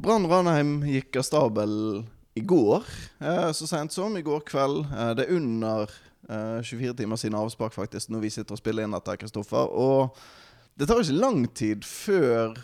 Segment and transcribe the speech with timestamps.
[0.00, 1.72] Brann Ranheim gikk av stabel
[2.34, 2.84] i går,
[3.20, 4.86] eh, så sent som i går kveld.
[4.96, 5.92] Eh, det er under
[6.24, 9.68] eh, 24 timer siden avspark, faktisk, når vi sitter og spiller inn dette, Kristoffer.
[9.68, 10.16] Og
[10.80, 12.56] det tar ikke lang tid før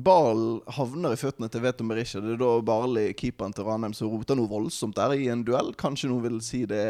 [0.00, 2.24] ballen havner i føttene til Veton Berisha.
[2.24, 5.74] Det er da Barli, keeperen til Ranheim, som roter noe voldsomt der i en duell.
[5.76, 6.84] Kanskje noen vil si det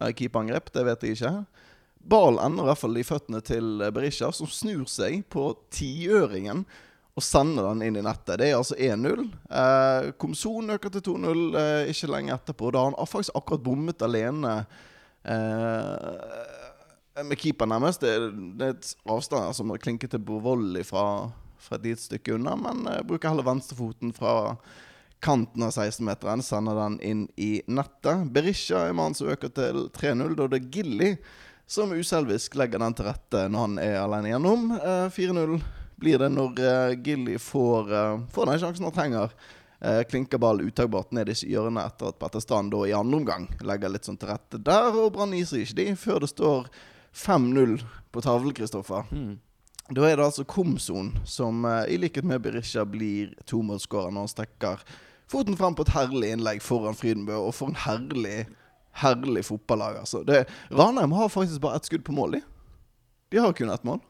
[0.00, 1.38] er keeperangrep, det vet jeg ikke.
[2.08, 6.64] Ballen ender i hvert fall i føttene til Berisha, som snur seg på tiøringen
[7.18, 8.38] og sender den inn i nettet.
[8.40, 9.24] Det er altså 1-0.
[9.50, 12.70] Eh, Komson øker til 2-0 eh, ikke lenge etterpå.
[12.70, 14.60] Da har han faktisk akkurat bommet alene
[15.24, 18.04] eh, med keeper, nærmest.
[18.04, 18.14] Det,
[18.58, 22.54] det, er et avstand som har klinket til volley fra, fra et lite stykke unna,
[22.56, 24.54] men eh, bruker heller venstrefoten fra
[25.20, 26.46] kanten av 16-meteren.
[26.46, 28.30] Sender den inn i nettet.
[28.32, 30.38] Berisha er mannen som øker til 3-0.
[30.38, 31.14] Da det er Gilly
[31.70, 34.72] som uselvisk legger den til rette når han er alene gjennom.
[34.78, 35.58] Eh, 4-0
[36.00, 39.34] blir det når uh, Gilly får, uh, får, den sjansen han trenger.
[39.80, 43.92] Uh, klinker ball uttagbart ned i hjørnet etter at Petter Strand i andre omgang legger
[43.92, 44.90] litt sånn til rette der.
[44.92, 46.72] Og Brann iser ikke de før det står
[47.16, 47.78] 5-0
[48.12, 49.08] på tavlen, Kristoffer.
[49.12, 49.38] Mm.
[49.90, 54.84] Da er det altså Komson som i likhet med Berisha blir tomålsskårer når han stikker
[55.30, 57.38] foten frem på et herlig innlegg foran Frydenbø.
[57.38, 58.44] Og for en herlig,
[59.02, 60.22] herlig fotballag, altså.
[60.26, 62.42] Det, Ranheim har faktisk bare ett skudd på mål, de.
[63.30, 64.00] De har kun ett mål.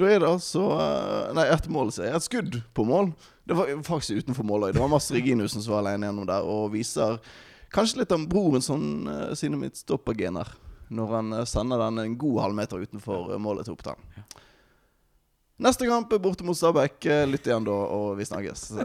[0.00, 2.18] Da er det altså eh, Nei, ett mål, sier jeg.
[2.18, 3.12] Et skudd på mål.
[3.46, 6.72] Det var faktisk utenfor måløy Det var Mads Reginussen som var alene gjennom der og
[6.72, 7.18] viser
[7.74, 8.86] kanskje litt av broren sånn,
[9.36, 10.50] sine midtstoppergener.
[10.94, 14.00] Når han eh, sender den en god halvmeter utenfor målet til Oppdal.
[15.64, 17.06] Neste kamp er borte mot Stabæk.
[17.30, 18.72] Lytt igjen da, og vi snakkes.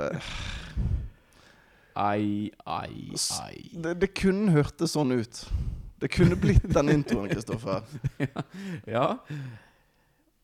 [2.00, 3.56] Ai, ai, ai.
[3.74, 5.42] Det, det kunne hørtes sånn ut.
[6.00, 7.82] Det kunne blitt den introen, Kristoffer.
[8.24, 8.46] ja.
[8.88, 9.08] ja.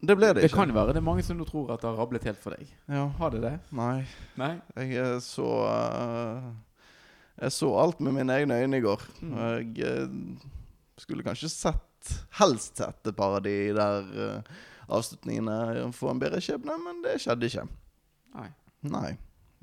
[0.06, 0.52] Det ble det ikke.
[0.52, 2.70] Det kan være det er mange som tror at det har rablet helt for deg.
[2.92, 3.08] Ja.
[3.20, 3.56] Har det det?
[3.76, 4.06] Nei.
[4.40, 4.54] Nei?
[4.78, 6.52] Jeg så uh,
[7.40, 9.06] Jeg så alt med mine egne øyne i går.
[9.22, 9.36] Mm.
[9.80, 10.48] Jeg uh,
[11.02, 11.92] skulle kanskje sett
[12.38, 14.58] Helst sett et par av de der uh,
[14.94, 17.64] avslutningene få en bedre skjebne, men det skjedde ikke.
[18.36, 18.52] Nei.
[18.86, 19.16] Nei.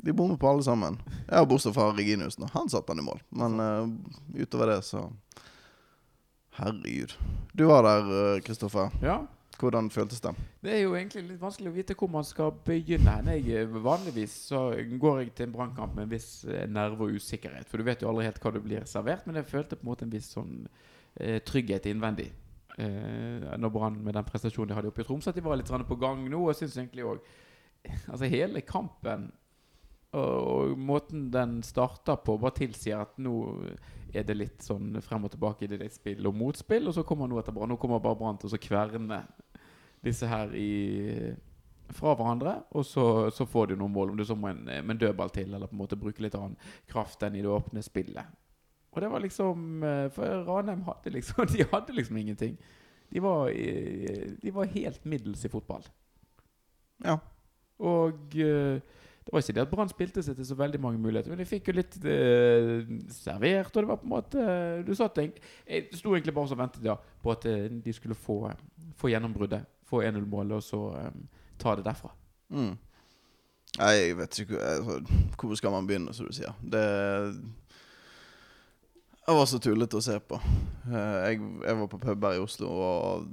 [0.03, 0.97] De bommer på alle sammen.
[1.29, 2.49] Ja, Bortsett fra Reginussen.
[2.57, 3.23] Han satte han i mål.
[3.31, 3.55] Men
[4.35, 5.05] utover det, så
[6.59, 7.15] Herregud.
[7.55, 8.91] Du var der, Kristoffer.
[9.05, 9.21] Ja.
[9.63, 10.33] Hvordan føltes det?
[10.65, 13.15] Det er jo egentlig litt vanskelig å vite hvor man skal begynne.
[13.31, 17.19] Jeg, eh, vanligvis så går jeg til en brannkamp med en viss eh, nerve og
[17.21, 17.69] usikkerhet.
[17.71, 19.93] For du vet jo aldri helt hva du blir servert, men jeg følte på en
[19.93, 22.33] måte en viss sånn eh, trygghet innvendig.
[22.79, 25.71] Eh, når Brann med den prestasjonen de hadde oppe i Tromsø, at de var litt
[25.71, 26.43] på gang nå.
[26.43, 27.23] Og jeg syns egentlig òg
[28.13, 29.31] Altså hele kampen
[30.13, 33.35] og, måten den starter på, bare tilsier at nå
[34.13, 36.91] er det litt sånn frem og tilbake i det spill og motspill.
[36.91, 37.73] Og så kommer nå etter Brann.
[37.73, 39.23] Nå kommer bare Brann til å kverne
[40.05, 41.33] disse her i,
[41.93, 42.57] fra hverandre.
[42.77, 45.33] Og så, så får de noen mål, om du så må en, med en dødball
[45.35, 46.59] til, eller på en måte bruke litt annen
[46.91, 48.39] kraft enn i det åpne spillet.
[48.93, 52.59] Og det var liksom eh, For Ranheim hadde liksom De hadde liksom ingenting.
[53.13, 53.51] De var,
[54.43, 55.85] de var helt middels i fotball.
[57.05, 57.19] Ja.
[57.85, 58.79] Og uh,
[59.23, 61.47] det var ikke det at Brann spilte seg til så veldig mange muligheter, men de
[61.47, 62.81] fikk jo litt uh,
[63.13, 63.69] servert.
[63.75, 64.47] Og det var på en måte
[64.87, 67.45] Du satt Jeg sto egentlig bare og ventet ja, på at
[67.85, 68.39] de skulle få,
[68.97, 69.69] få gjennombruddet.
[69.93, 71.27] Få 1-0-målet, og så um,
[71.61, 72.13] ta det derfra.
[72.53, 72.73] Mm.
[73.79, 74.99] Nei, jeg vet ikke altså,
[75.41, 76.57] Hvor skal man begynne, som du sier.
[76.61, 76.83] Det
[79.23, 80.35] jeg var så tullete å se på.
[80.91, 83.29] Jeg, jeg var på pub her i Oslo og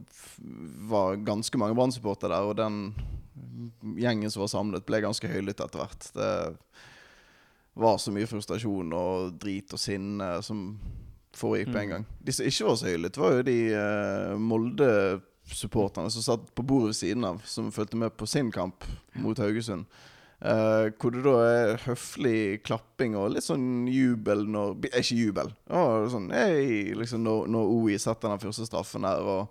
[0.92, 2.46] var ganske mange Brann-supportere der.
[2.46, 6.12] Og den gjengen som var samlet, ble ganske høylytt etter hvert.
[6.14, 6.30] Det
[7.80, 10.68] var så mye frustrasjon og drit og sinne som
[11.36, 11.94] foregikk på en mm.
[11.96, 12.06] gang.
[12.22, 14.38] De som ikke var så høylytte, var jo de uh,
[15.50, 18.84] Molde-supporterne som satt på bordet ved siden av, som fulgte med på sin kamp
[19.14, 19.86] mot Haugesund.
[20.40, 25.52] Uh, hvor det da er høflig klapping og litt sånn jubel når Ikke jubel.
[25.68, 29.20] Oh, sånn, hey, liksom når, når OI setter den første straffen der.
[29.20, 29.50] Og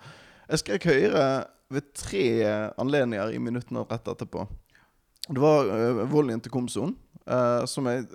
[0.48, 1.26] jeg skrek høyere
[1.68, 2.24] ved tre
[2.80, 4.46] anledninger i minuttene rett etterpå.
[5.28, 6.96] Det var uh, volleyen til Komsoen,
[7.28, 8.06] uh, som er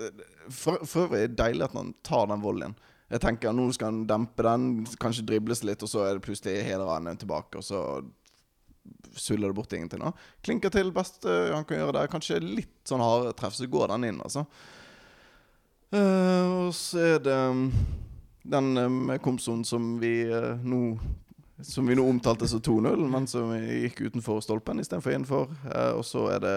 [0.49, 2.73] for, for øvrig deilig at han tar den volleyen.
[3.13, 4.67] Jeg tenker Nå skal han dempe den,
[5.01, 7.61] kanskje dribles litt, og så er det plutselig hele tilbake.
[7.61, 7.81] Og så
[9.13, 10.01] suller det bort ingenting.
[10.01, 10.13] Nå.
[10.41, 12.07] Klinker til best uh, han kan gjøre det.
[12.11, 14.47] Kanskje litt sånn harde treff, så går den inn, altså.
[15.93, 17.67] Uh, og så er det um,
[18.49, 18.73] den
[19.05, 20.97] med Komson som vi uh, nå
[21.63, 25.51] som vi nå omtalte som 2-0, men som gikk utenfor stolpen istedenfor innenfor.
[25.69, 26.55] Eh, og så er det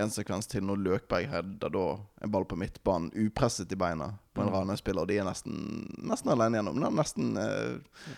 [0.00, 1.84] en sekvens til når Løkberg header da
[2.24, 4.54] en ball på midtbanen upresset i beina på en.
[4.54, 5.04] Ranheim-spiller.
[5.04, 5.60] Og de er nesten,
[6.08, 6.80] nesten alene gjennom.
[6.80, 8.16] Det er nesten eh,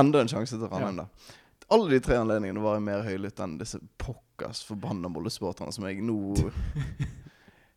[0.00, 1.06] enda en sjanse til Ranheim, ja.
[1.06, 1.36] da.
[1.74, 6.18] Alle de tre anledningene var mer høylytt enn disse pokkers forbanna Molde-supporterne som jeg nå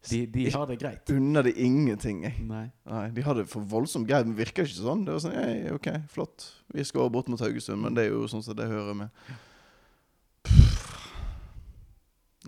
[0.09, 1.09] De, de har det greit.
[1.13, 2.41] unner de ingenting, jeg.
[2.47, 2.63] Nei.
[2.89, 5.03] Nei, De hadde for voldsomt greit, men virker ikke sånn.
[5.05, 6.47] Det var sånn, «Ei, OK, flott.
[6.73, 9.21] Vi skal over bort mot Haugesund, men det er jo sånn som det hører med.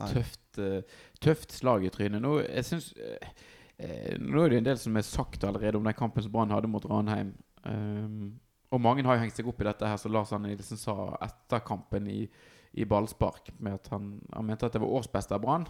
[0.02, 0.82] Tøft, uh,
[1.22, 2.24] tøft slag i trynet.
[2.24, 3.30] Nå, jeg synes, eh,
[3.80, 6.52] eh, nå er det en del som er sagt allerede om den kampen som Brann
[6.52, 7.34] hadde mot Ranheim.
[7.66, 8.40] Um,
[8.72, 10.96] og mange har jo hengt seg opp i dette her, som Lars Arne Nilsen sa
[11.22, 12.28] etter kampen i,
[12.74, 15.68] i ballspark, med at han, han mente at det var årsbeste av Brann.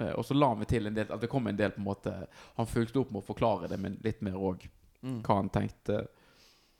[0.00, 1.86] Eh, og så la han til en del at det kom en del på en
[1.86, 2.12] måte
[2.56, 4.68] Han fulgte opp med å forklare det, men litt mer òg
[5.04, 5.18] Mm.
[5.22, 6.06] hva han tenkte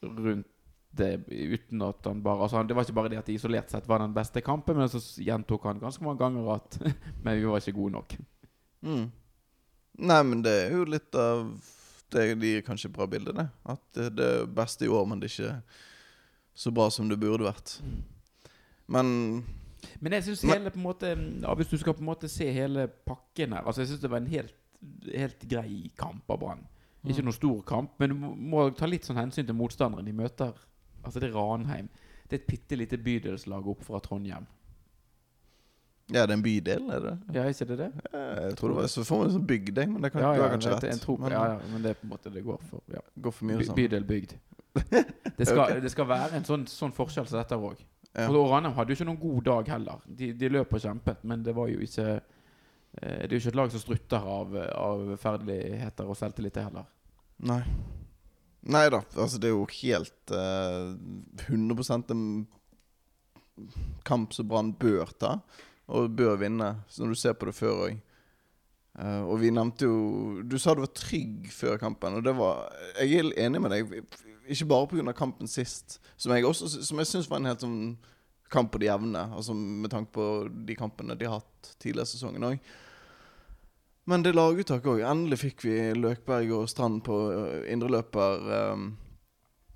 [0.02, 0.46] rundt
[0.96, 3.70] det, uten at han bare altså, han- Det var ikke bare det at det isolert
[3.70, 6.78] sett var den beste kampen, men så gjentok han ganske mange ganger at
[7.22, 8.16] Men vi var ikke gode nok.
[8.82, 9.12] Mm.
[9.98, 11.46] Nei, men det er jo litt av
[12.12, 13.46] Det gir kanskje et bra bilde, det.
[13.66, 15.54] At det er beste i år, men det er ikke
[16.56, 17.78] så bra som det burde vært.
[18.86, 19.44] Men
[20.00, 22.46] Men jeg syns hele på en måte ja, Hvis du skal på en måte se
[22.52, 24.54] hele pakken her Altså Jeg syns det var en helt,
[25.10, 26.64] helt grei kamp av Brann.
[27.06, 30.54] Ikke noen stor kamp, men du må ta litt sånn hensyn til motstanderen de møter.
[31.04, 31.88] Altså Det er Ranheim.
[32.26, 34.46] Det er et bitte lite bydelslag opp fra Trondheim.
[36.12, 37.14] Ja, det er en bydel, er det?
[37.34, 37.88] Ja, ikke det det?
[38.12, 40.50] Ja, Jeg tror det var så får man sånn bygd, men det kan Ja, ja,
[40.52, 40.84] kanskje rett.
[40.92, 42.82] en tro, men ja, ja, men det er på en måte det går for.
[42.92, 43.02] Ja.
[43.18, 44.36] går for mye By, bydel bygd.
[45.36, 47.80] Det skal, det skal være en sånn, sånn forskjell som dette òg.
[48.16, 48.30] Ja.
[48.30, 50.00] Og Ranheim hadde jo ikke noen god dag heller.
[50.06, 53.52] De, de løp og kjempet, men det var jo ikke eh, Det er jo ikke
[53.52, 56.88] et lag som strutter av, av ferdigheter og selvtillit, heller.
[57.44, 57.60] Nei.
[58.66, 60.96] Nei da, altså det er jo helt uh,
[61.46, 62.24] 100 en
[64.08, 65.36] kamp som Brann bør ta,
[65.86, 67.98] og bør vinne, når du ser på det før òg.
[69.28, 73.18] og vi nevnte jo Du sa du var trygg før kampen, og det var Jeg
[73.18, 74.04] er enig med deg.
[74.48, 75.12] Ikke bare pga.
[75.12, 77.96] kampen sist, som jeg, også, som jeg syns var en helt sånn
[78.50, 82.12] kamp på det jevne, altså med tanke på de kampene de har hatt tidligere i
[82.14, 82.58] sesongen òg.
[84.06, 85.02] Men det laguttaket òg.
[85.02, 87.64] Endelig fikk vi Løkberg og Strand på uh,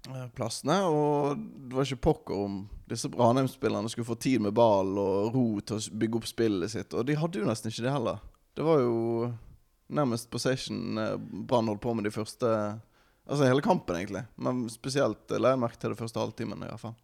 [0.06, 0.76] indreløperplassene.
[0.86, 2.60] og det var ikke pokker om
[2.90, 6.94] disse Ranheim-spillerne skulle få tid med ball og ro til å bygge opp spillet sitt.
[6.94, 8.20] Og de hadde jo nesten ikke det heller.
[8.56, 9.30] Det var jo
[9.90, 12.80] nærmest possession eh, Brann holdt på med de første
[13.30, 14.24] Altså hele kampen, egentlig.
[14.42, 16.64] Men spesielt eh, la jeg merke til det første halvtimen.
[16.64, 16.96] i hvert fall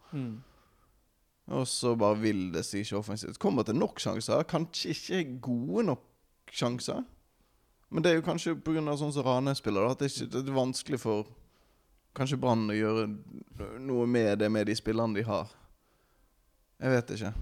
[1.55, 3.39] Og så bare vil det seg ikke offensivt.
[3.39, 4.43] Kommer til nok sjanser.
[4.51, 6.03] Kanskje ikke gode nok
[6.51, 7.05] sjanser.
[7.91, 8.97] Men det er jo kanskje pga.
[8.99, 11.29] sånn som Rane spiller, da, at det, ikke, det er vanskelig for
[12.17, 13.07] kanskje Brann å gjøre
[13.85, 15.53] noe med det med de spillerne de har.
[16.81, 17.35] Jeg vet ikke.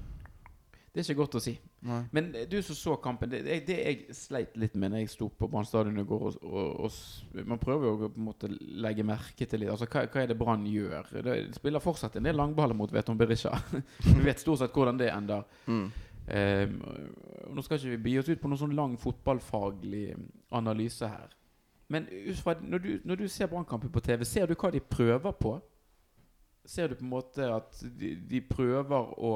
[0.94, 1.56] Det er ikke godt å si.
[1.84, 1.98] Nei.
[2.14, 5.26] Men du som så kampen, det, det, det jeg sleit litt med når jeg sto
[5.28, 8.48] på Brann stadion i går og, og, og Man prøver jo å på en måte
[8.54, 11.10] legge merke til litt Altså, hva, hva er det Brann gjør?
[11.26, 13.52] Det spiller fortsatt en del langballer mot Veton Berisha.
[14.06, 15.44] Vi vet stort sett hvordan det ender.
[15.66, 15.86] Mm.
[16.24, 16.78] Um,
[17.52, 20.06] nå skal ikke vi by oss ut på noen sånn lang fotballfaglig
[20.56, 21.34] analyse her.
[21.88, 22.06] Men
[22.60, 25.58] når, du, når du ser Brannkampen på TV, ser du hva de prøver på?
[26.64, 29.32] Ser du på en måte at de, de prøver å,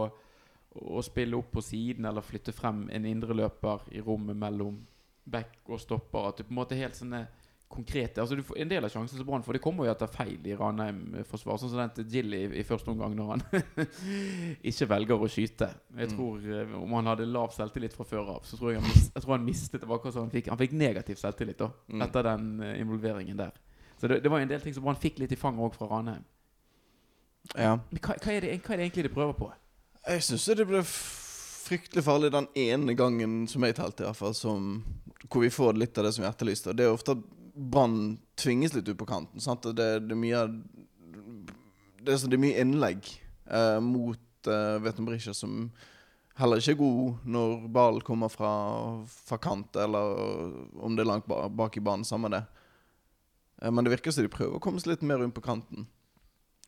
[0.73, 4.81] å spille opp på siden eller flytte frem en indreløper i rommet mellom
[5.29, 6.31] back og stopper?
[6.31, 7.27] At du på en måte er helt sånne
[7.69, 10.09] konkrete altså du får, En del av sjansen som Brann får, det kommer jo etter
[10.09, 11.59] feil i Ranheim-forsvar.
[11.61, 13.43] Sånn som den til Gilly i, i første omgang, når han
[14.71, 15.69] ikke velger å skyte.
[15.99, 16.17] Jeg Mm.
[16.17, 16.75] tror mm.
[16.83, 19.35] Om han hadde lav selvtillit fra før av, så tror jeg han, mis, jeg tror
[19.37, 19.89] han mistet det.
[19.91, 22.03] akkurat Han fikk, han fikk negativ selvtillit da Mm.
[22.09, 23.53] etter den eh, involveringen der.
[24.01, 25.87] Så det, det var en del ting som Brann fikk litt i fanget òg fra
[25.93, 26.25] Ranheim.
[27.57, 27.79] Ja.
[27.91, 29.53] Men hva, hva, er det, hva er det egentlig de prøver på?
[30.09, 30.83] Jeg syns det ble
[31.69, 34.85] fryktelig farlig den ene gangen som jeg talte, i hvert fall, som,
[35.29, 36.73] hvor vi får litt av det som vi etterlyste.
[36.77, 37.17] Det er ofte
[37.59, 39.43] Brann tvinges litt ut på kanten.
[39.75, 40.43] Det, det er mye
[41.99, 43.09] Det er, det er mye innlegg
[43.51, 45.57] eh, mot eh, Veton som
[46.39, 48.53] heller ikke er god når ballen kommer fra,
[49.11, 50.15] fra kant, eller
[50.79, 52.07] om det er langt bak i banen.
[52.07, 52.45] Samme det.
[53.63, 55.89] Eh, men det virker som de prøver å komme seg litt mer rundt på kanten.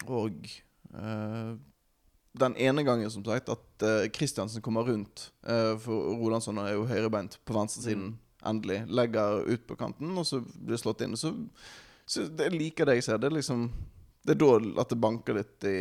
[0.08, 0.48] Og
[0.90, 1.52] eh,
[2.40, 5.30] den ene gangen, som sagt, at Kristiansen kommer rundt.
[5.46, 8.16] eh, for Rolandsson er jo høyrebeint på venstresiden.
[8.46, 8.82] Endelig.
[8.88, 11.16] Legger ut på kanten, og så blir det slått inn.
[11.16, 11.32] Så,
[12.06, 13.20] så det liker det jeg ser.
[13.20, 13.70] Det er liksom
[14.24, 15.78] Det er da at det banker litt i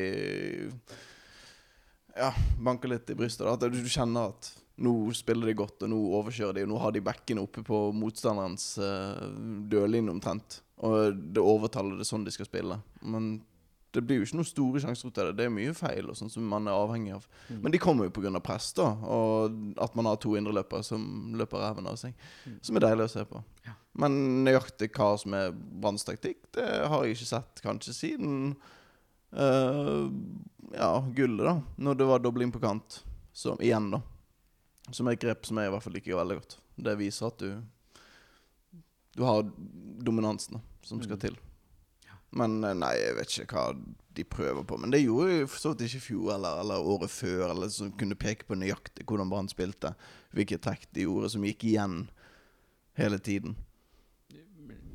[2.16, 3.46] Ja, banker litt i brystet.
[3.46, 3.56] Da.
[3.56, 6.96] At du, kjenner at nå spiller de godt, og nå overkjører de, og nå har
[6.96, 9.28] de bekkene oppe på motstanderens uh,
[9.72, 10.62] dørlinje omtrent.
[10.88, 12.80] Og det overtaler det sånn de skal spille.
[13.04, 13.34] Men
[13.92, 15.36] det blir jo ikke noen store sjanser ut av det.
[15.40, 17.24] Det er mye feil og sånn som man er avhengig av.
[17.50, 17.62] Mm.
[17.64, 18.40] Men de kommer jo pga.
[18.44, 18.92] press, da.
[19.02, 22.14] Og at man har to indreløpere som løper ræven av seg.
[22.46, 22.60] Mm.
[22.62, 23.42] Som er deilig å se på.
[23.66, 23.74] Ja.
[24.00, 28.56] Men nøyaktig hva som er Branns taktikk, det har jeg ikke sett kanskje siden
[29.34, 30.06] uh,
[30.76, 31.56] Ja, gullet, da.
[31.82, 33.02] Når det var dobling på kant.
[33.34, 34.02] Så igjen, da.
[34.92, 36.58] Som er et grep som jeg i hvert fall liker veldig godt.
[36.78, 37.52] Det viser at du
[39.18, 39.42] du har
[40.00, 41.20] dominansen da, som skal Mm.
[41.20, 41.38] til.
[42.38, 43.70] Men eh, nei, jeg vet ikke hva
[44.18, 44.78] de prøver på.
[44.82, 47.72] Men det gjorde jo for så vidt ikke i fjor eller, eller året før, eller
[47.74, 49.94] som kunne peke på nøyaktig hvordan Brann spilte.
[50.36, 52.04] Hvilke trekk de gjorde som gikk igjen
[53.00, 53.58] hele tiden.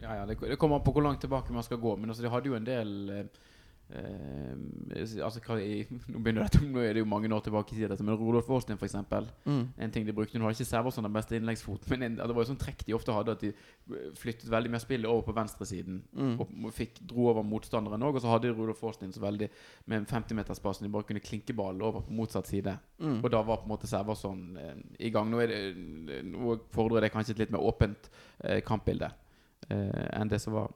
[0.04, 1.96] Ja, ja, det, det kommer an på hvor langt tilbake man skal gå.
[1.96, 3.42] Men altså, de hadde jo en del eh,
[3.90, 8.16] eh, altså, i, nå, dette, nå er det jo mange år tilbake i tid, men
[8.16, 9.28] Rudolf Aastin, for eksempel.
[9.46, 12.44] En ting de brukte Nå har ikke Serverson den beste innleggsfot, men en, det var
[12.44, 15.36] jo sånn trekk de ofte hadde, at de eh, flyttet veldig mer spillet over på
[15.36, 16.00] venstresiden.
[16.12, 16.34] Mm.
[16.40, 18.18] Og fikk, dro over motstanderen òg.
[18.18, 19.50] Og så hadde Rolof Aastin så veldig
[19.90, 22.76] med en 50-meterspass de bare kunne klinke ballen over på motsatt side.
[23.02, 23.20] Mm.
[23.20, 25.30] Og da var på en måte Serverson eh, i gang.
[25.32, 28.10] Nå, det, nå fordrer det kanskje et litt mer åpent
[28.44, 29.10] eh, kampbilde
[29.70, 30.72] eh, enn det som var,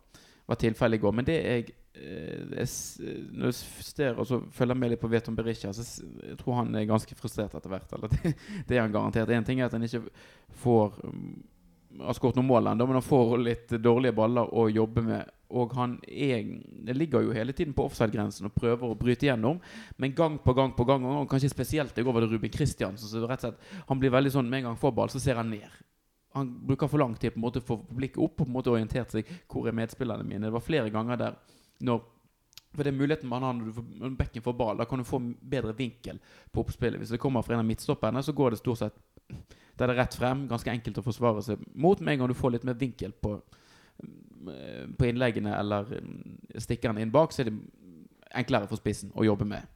[0.49, 1.14] var tilfellet i går.
[1.14, 2.69] Men det jeg, eh, jeg
[3.33, 5.85] Når jeg ser og så følger med litt på Veton Berisha, så
[6.25, 7.93] jeg tror han er ganske frustrert etter hvert.
[7.93, 8.35] Eller det,
[8.69, 9.31] det er han garantert.
[9.31, 10.07] En ting er at han ikke
[10.62, 11.33] får mm,
[12.05, 15.35] har skåret noen mål ennå, men han får litt dårlige baller å jobbe med.
[15.59, 16.45] Og han er,
[16.93, 19.61] ligger jo hele tiden på offside-grensen og prøver å bryte igjennom.
[19.97, 23.09] Men gang på gang på gang, og kanskje spesielt i går var det Ruben Kristiansen.
[23.09, 25.40] Så rett og slett, han blir veldig sånn med en gang får ball, så ser
[25.40, 25.69] han ned.
[26.38, 28.73] Han bruker for lang tid på en måte for blikket opp og på en måte
[28.73, 30.47] orientert seg hvor er medspillerne mine.
[30.47, 31.37] Det var flere ganger der
[31.87, 32.04] når
[32.75, 34.76] for det er muligheten man har når, bekken får ball.
[34.78, 36.18] Da kan du få bedre vinkel
[36.52, 37.00] på oppspillet.
[37.00, 39.97] Hvis det kommer fra en av midtstopperne, så går det stort sett det er det
[40.00, 40.45] rett frem.
[40.50, 42.00] Ganske enkelt å forsvare seg mot.
[42.02, 43.37] Med en gang du får litt mer vinkel på,
[44.52, 47.57] eh, på innleggene eller mm, stikkerne inn bak, så er det
[48.42, 49.66] enklere for spissen å jobbe med.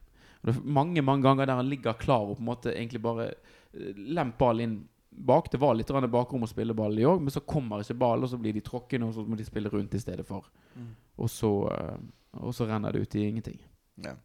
[0.41, 3.01] Og det er mange mange ganger der han ligger klar og på en måte egentlig
[3.01, 3.31] bare
[3.73, 4.75] lemper lemp ball inn
[5.15, 5.51] bak.
[5.51, 8.29] Det var litt bakrom å spille ball i òg, men så kommer ikke ball, og
[8.29, 10.45] så blir de tråkkende, og så må de spille rundt i stedet for.
[10.75, 10.93] Mm.
[11.17, 11.97] Og så, eh,
[12.41, 13.59] og så renner det ut i ingenting.
[14.03, 14.15] Ja.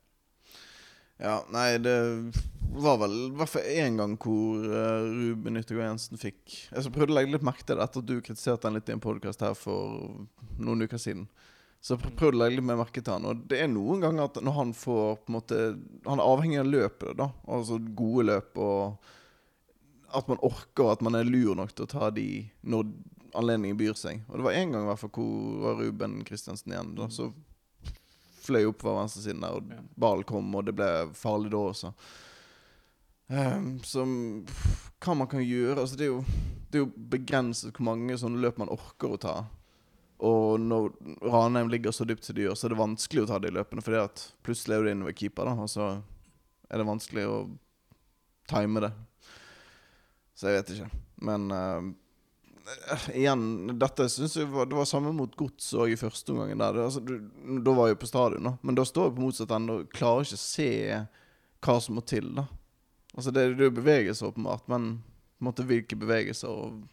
[1.21, 1.97] ja, nei, det
[2.79, 6.93] var vel i hvert fall én gang hvor uh, Ruben Yttergård Jensen fikk Jeg så
[6.93, 9.05] prøvde å legge litt merke til det etter at du kritiserte han litt i en
[9.05, 10.25] podkast her for
[10.57, 11.27] noen uker siden.
[11.85, 13.29] Så jeg prøvde å legge litt mer merke til han.
[13.29, 15.61] Og det er noen ganger at når han får på en måte
[16.09, 17.29] Han er avhengig av løpet, da.
[17.47, 19.13] Altså gode løp og
[20.15, 22.29] at man orker, og at man er lur nok til å ta de
[22.63, 22.89] når
[23.37, 24.23] anledningen byr seg.
[24.29, 26.95] Og det var én gang i hvert fall hvor var Ruben Kristiansen igjen.
[26.99, 27.31] Da, så
[28.49, 30.89] fløy opp fra venstresiden der, og ballen kom, og det ble
[31.19, 31.93] farlig da også.
[33.29, 34.11] Um, som
[35.05, 36.23] Hva man kan gjøre altså det, er jo,
[36.73, 39.35] det er jo begrenset hvor mange sånne løp man orker å ta.
[40.25, 40.89] Og når
[41.23, 43.85] Ranheim ligger så dypt som de gjør, så er det vanskelig å ta de løpene.
[43.85, 45.91] For plutselig er du inne ved keeper, da, og så
[46.69, 47.37] er det vanskelig å
[48.51, 48.91] time det.
[50.39, 50.91] Så jeg vet ikke.
[51.27, 51.89] Men eh,
[53.19, 53.43] igjen,
[53.81, 56.53] dette syns jeg var, det var samme mot Gods òg i første omgang.
[56.61, 56.79] Der.
[56.85, 57.17] Altså, du,
[57.65, 58.55] da var jeg på stadion, da.
[58.63, 60.71] men da står jeg på motsatt ende og klarer ikke å se
[61.67, 62.31] hva som må til.
[62.37, 62.47] da
[63.19, 66.87] Altså Det, det er jo bevegelser, åpenbart, men på en måte hvilke bevegelser og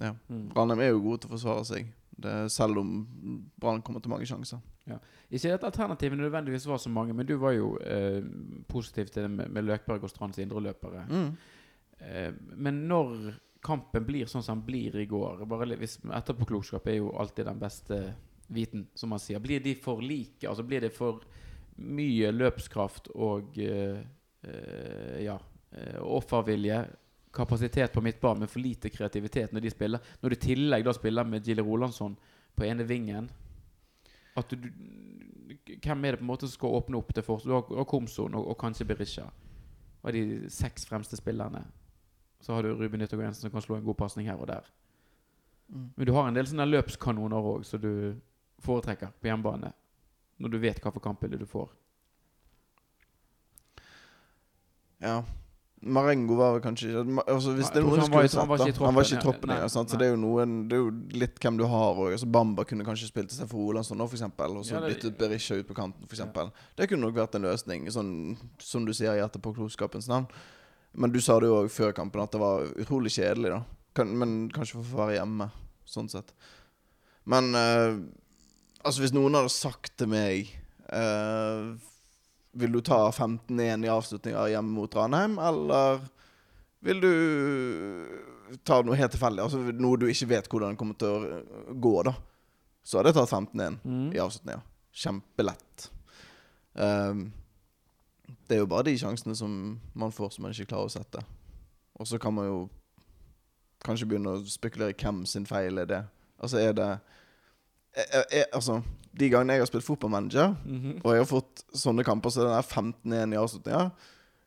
[0.00, 0.14] Ja.
[0.26, 0.48] Mm.
[0.56, 2.88] Ranheim er jo gode til å forsvare seg, det, selv om
[3.60, 4.58] Brann kommer til mange sjanser.
[4.90, 4.96] Ja.
[5.30, 8.24] Ikke at alternativene nødvendigvis var så mange, men du var jo eh,
[8.68, 11.04] positiv til det med, med Løkberg og Strands indreløpere.
[11.10, 11.30] Mm.
[12.04, 13.34] Eh, men når
[13.64, 17.62] kampen blir sånn som den blir i går bare hvis Etterpåklokskap er jo alltid den
[17.62, 18.00] beste
[18.52, 19.40] viten, som man sier.
[19.40, 20.44] Blir de for like?
[20.48, 21.24] Altså Blir det for
[21.80, 24.02] mye løpskraft og eh,
[24.44, 25.38] eh, ja,
[26.04, 26.84] offervilje?
[27.34, 30.12] Kapasitet på midtbanen, men for lite kreativitet når de spiller.
[30.20, 32.14] Når du i tillegg da spiller med Gille Rolandsson
[32.54, 33.26] på ene vingen
[34.38, 34.68] at du,
[35.82, 37.48] Hvem er det på en måte som skal åpne opp det første?
[37.48, 39.24] Du har, har Komson og, og kanskje Berisha.
[40.04, 41.62] Av de seks fremste spillerne.
[42.44, 44.66] Så har du Ruben Yttergård Jensen som kan slå en god pasning her og der.
[45.72, 45.86] Mm.
[45.96, 48.18] Men du har en del sånne løpskanoner òg, som du
[48.64, 49.70] foretrekker på hjemmebane.
[50.44, 51.70] Når du vet hva for kampbilde du får.
[55.04, 55.22] Ja.
[55.84, 56.94] Marengo var kanskje
[57.26, 58.68] altså, Hvis det er jeg noe tror du han var skulle i- han var ikke
[58.68, 59.60] i troppen, ikke i troppen, nei, ja.
[59.60, 59.68] ja, Nei.
[59.74, 59.98] Så nei.
[59.98, 62.12] det er jo noen Det er jo litt hvem du har òg.
[62.14, 65.68] Altså, Bamba kunne kanskje spilt for Olansson nå, eksempel, og så Ja, byttet Berisha ut
[65.68, 66.52] på kanten, for eksempel.
[66.76, 70.26] Det kunne nok vært en løsning, sånn som du sier i etterpåklokskapens navn.
[70.94, 73.62] Men du sa det jo òg før kampen at det var utrolig kjedelig, da.
[73.94, 75.48] Kan, men kanskje for å få være hjemme,
[75.86, 76.30] sånn sett.
[77.30, 77.96] Men uh,
[78.84, 80.50] altså, hvis noen hadde sagt til meg
[80.92, 81.72] uh,
[82.58, 86.02] Vil du ta 15-1 i avslutninga hjemme mot Ranheim, eller
[86.84, 89.42] vil du ta noe helt tilfeldig?
[89.46, 92.12] Altså noe du ikke vet hvordan det kommer til å gå, da.
[92.84, 94.10] Så hadde jeg tatt 15-1 Mm.
[94.14, 94.60] i avslutninga.
[94.94, 95.88] Kjempelett.
[96.76, 97.24] Ehm,
[98.48, 101.22] det er jo bare de sjansene som man får som man ikke klarer å sette.
[102.00, 102.58] Og så kan man jo
[103.84, 106.02] kanskje begynne å spekulere hvem sin feil er det.
[106.40, 106.88] Altså er det
[107.94, 108.80] er, er, Altså,
[109.14, 111.00] de gangene jeg har spilt fotballmanager, Mhm.
[111.04, 113.92] og jeg har fått sånne kamper som den der 15-1 i avslutninga,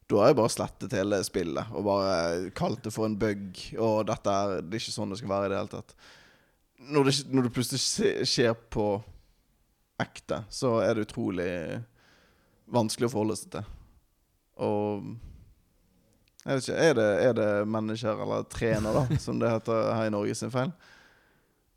[0.10, 3.58] da har jeg bare slettet hele spillet og bare kalt det for en bug.
[3.78, 5.96] Og dette er, det er ikke sånn det skal være i det hele tatt.
[6.80, 9.04] når, det, når det plutselig skjer på
[10.00, 11.84] ekte, så er det utrolig
[12.74, 13.72] vanskelig å forholde seg til.
[14.68, 15.10] Og
[16.48, 20.08] jeg vet ikke, Er det, er det mennesker, eller trener, da, som det heter her
[20.08, 20.72] i Norge, sin feil?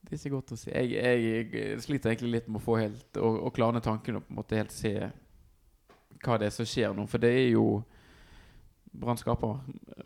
[0.01, 0.71] Det er ikke godt å si.
[0.71, 4.25] Jeg, jeg, jeg sliter egentlig litt med å få helt Å, å klarne tankene og
[4.27, 4.95] på en måte helt se
[6.21, 7.07] hva det er som skjer nå.
[7.09, 7.65] For det er jo
[8.91, 9.61] Brann skaper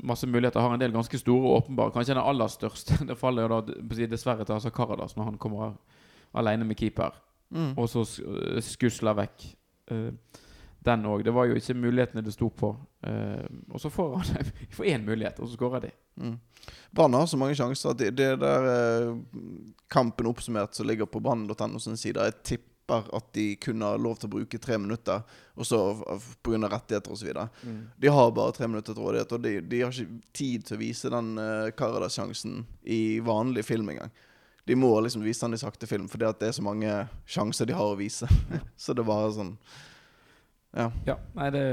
[0.05, 0.61] masse muligheter.
[0.61, 1.95] Har en del ganske store og åpenbare.
[1.95, 2.99] Kanskje den aller største.
[3.09, 5.77] Det faller jo da dessverre til altså Karadas når han kommer
[6.37, 7.17] alene med keeper.
[7.55, 7.73] Mm.
[7.79, 8.05] Og så
[8.67, 9.47] skusler vekk
[9.95, 10.11] eh,
[10.85, 11.25] den òg.
[11.25, 12.75] Det var jo ikke mulighetene det sto på.
[13.07, 15.93] Uh, og så får han får én mulighet, og så skårer de.
[16.21, 16.37] Mm.
[16.91, 19.17] Brann har så mange sjanser at det, det der eh,
[19.91, 24.21] kampen oppsummert som ligger på brann.no sin side, jeg tipper at de kunne ha lov
[24.21, 25.25] til å bruke tre minutter,
[25.57, 25.81] og så
[26.45, 26.69] pga.
[26.69, 27.33] rettigheter osv.
[27.97, 30.83] De har bare tre minutter til rådighet, og de, de har ikke tid til å
[30.85, 34.13] vise den uh, Karadas-sjansen i vanlig film engang.
[34.65, 36.93] De må liksom vise den i sakte film, fordi at det er så mange
[37.29, 38.29] sjanser de har å vise.
[38.81, 39.57] så det er bare sånn
[40.75, 40.89] Ja.
[41.07, 41.65] Ja, nei, det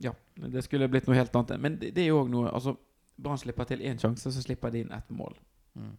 [0.00, 1.60] Ja, det skulle blitt noe helt annet.
[1.60, 2.76] Men det, det er jo òg noe Altså,
[3.20, 5.34] Brann slipper til én sjanse, så slipper de inn ett mål.
[5.76, 5.96] Mm.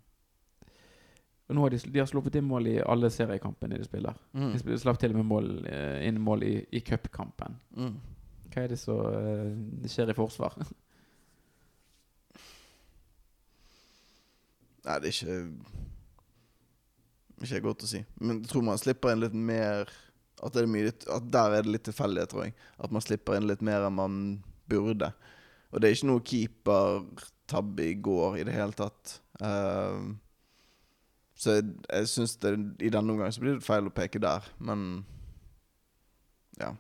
[1.52, 4.16] Og nå har de, de har sluppet inn mål i alle seriekampene de spiller.
[4.34, 4.54] Mm.
[4.56, 7.60] De slapp til og med mål, eh, inn mål i, i cupkampen.
[7.78, 7.98] Mm.
[8.52, 9.52] Hva er det som uh,
[9.92, 10.54] skjer i forsvar?
[14.82, 15.38] Nei, det er ikke
[17.46, 18.02] Ikke godt å si.
[18.18, 19.92] Men jeg tror man slipper inn litt mer
[20.42, 22.56] At, det er mye, at der er det litt tilfeldighet, tror jeg.
[22.82, 24.16] At man slipper inn litt mer enn man
[24.72, 25.12] burde.
[25.72, 29.18] Og det er ikke noe keepertabbe i går i det hele tatt.
[29.42, 30.14] Uh,
[31.42, 35.04] så jeg, jeg syns i denne omgang så blir det feil å peke der, men
[36.60, 36.76] Ja.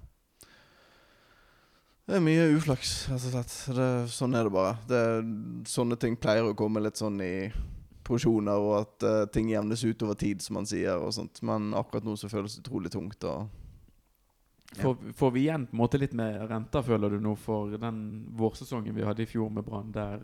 [2.09, 3.53] Det er mye uflaks, rett og slett.
[4.11, 4.73] Sånn er det bare.
[4.89, 5.01] Det,
[5.69, 7.47] sånne ting pleier å komme litt sånn i
[8.11, 10.99] porsjoner, og at uh, ting jevnes ut over tid, som man sier.
[10.99, 11.41] og sånt.
[11.47, 13.23] Men akkurat nå så føles det utrolig tungt.
[13.23, 13.47] Og
[14.71, 14.83] Ja.
[14.85, 17.97] Får, får vi igjen på en måte litt med renter, føler du nå, for den
[18.39, 20.21] vårsesongen vi hadde i fjor med Brann, der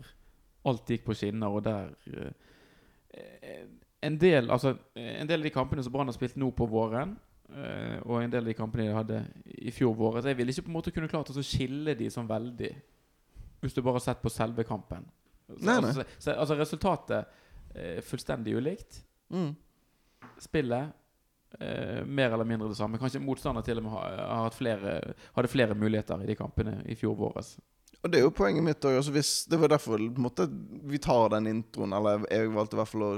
[0.68, 3.66] alt gikk på skinner, og der eh,
[4.08, 7.18] en, del, altså, en del av de kampene som Brann har spilt nå på våren,
[7.52, 9.20] eh, og en del av de kampene de hadde
[9.68, 12.30] i fjor vår Jeg ville ikke på en måte kunne klart å skille de sånn
[12.32, 12.72] veldig,
[13.60, 15.04] hvis du bare har sett på selve kampen.
[15.48, 15.92] Så, Nei, nei.
[15.92, 17.44] Altså, så, altså resultatet eh,
[18.06, 19.02] fullstendig ulikt.
[19.34, 19.50] mm.
[20.42, 20.94] Spillet
[21.60, 23.00] eh, mer eller mindre det samme.
[23.02, 25.00] Kanskje motstander til og med har, har hatt flere,
[25.34, 27.56] hadde flere muligheter i de kampene i fjor våres.
[28.04, 29.00] Og det er jo poenget mitt òg.
[29.00, 29.14] Altså
[29.50, 30.48] det var derfor på en måte,
[30.86, 33.14] vi tar den introen, eller jeg valgte i hvert fall å